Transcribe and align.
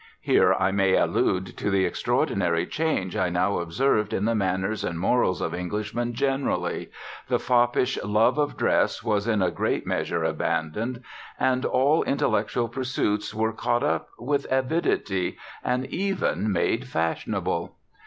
Here 0.21 0.55
I 0.55 0.71
may 0.71 0.95
allude 0.95 1.55
to 1.57 1.69
the 1.69 1.85
extraordinary 1.85 2.65
change 2.65 3.15
I 3.15 3.29
now 3.29 3.59
observed 3.59 4.13
in 4.13 4.25
the 4.25 4.33
manners 4.33 4.83
and 4.83 4.99
morals 4.99 5.41
of 5.41 5.53
Englishmen 5.53 6.15
generally: 6.15 6.89
the 7.27 7.37
foppish 7.37 8.03
love 8.03 8.39
of 8.39 8.57
dress 8.57 9.03
was 9.03 9.27
in 9.27 9.43
a 9.43 9.51
great 9.51 9.85
measure 9.85 10.23
abandoned, 10.23 11.03
and 11.39 11.65
all 11.65 12.01
intellectual 12.01 12.67
pursuits 12.67 13.31
were 13.35 13.53
caught 13.53 13.83
up 13.83 14.09
with 14.17 14.47
avidity, 14.49 15.37
and 15.63 15.85
even 15.85 16.51
made 16.51 16.87
fashionable. 16.87 17.75